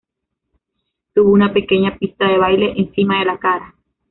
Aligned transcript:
Tuvo 1.13 1.29
una 1.31 1.53
pequeña 1.53 1.95
pista 1.95 2.27
de 2.27 2.39
baile 2.39 2.73
encima 2.75 3.19
de 3.19 3.25
la 3.25 3.37
cara. 3.37 3.75